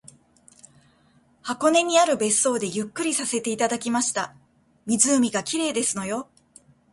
[1.43, 4.33] 箱根にある別荘でゆっくりさせていただきました。
[4.87, 6.27] 湖が綺麗ですのよ